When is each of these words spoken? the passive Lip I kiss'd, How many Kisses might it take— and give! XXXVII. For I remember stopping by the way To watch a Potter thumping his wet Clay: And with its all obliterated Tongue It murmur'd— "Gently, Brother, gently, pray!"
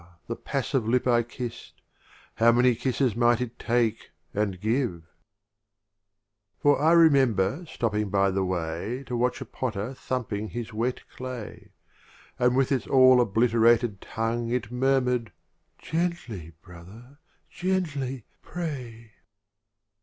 the 0.25 0.35
passive 0.35 0.87
Lip 0.89 1.05
I 1.05 1.21
kiss'd, 1.21 1.79
How 2.37 2.51
many 2.51 2.73
Kisses 2.73 3.15
might 3.15 3.39
it 3.39 3.59
take— 3.59 4.09
and 4.33 4.59
give! 4.59 5.03
XXXVII. 5.03 5.07
For 6.59 6.81
I 6.81 6.93
remember 6.93 7.67
stopping 7.67 8.09
by 8.09 8.31
the 8.31 8.43
way 8.43 9.03
To 9.05 9.15
watch 9.15 9.41
a 9.41 9.45
Potter 9.45 9.93
thumping 9.93 10.47
his 10.49 10.73
wet 10.73 11.01
Clay: 11.15 11.69
And 12.39 12.55
with 12.55 12.71
its 12.71 12.87
all 12.87 13.21
obliterated 13.21 14.01
Tongue 14.01 14.49
It 14.49 14.71
murmur'd— 14.71 15.31
"Gently, 15.91 16.53
Brother, 16.63 17.19
gently, 17.51 18.25
pray!" 18.41 19.11